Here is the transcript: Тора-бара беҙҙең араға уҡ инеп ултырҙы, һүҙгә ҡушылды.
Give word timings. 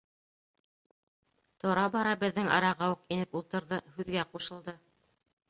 Тора-бара 1.63 2.15
беҙҙең 2.23 2.49
араға 2.57 2.89
уҡ 2.95 3.05
инеп 3.19 3.39
ултырҙы, 3.43 3.81
һүҙгә 4.01 4.27
ҡушылды. 4.35 4.77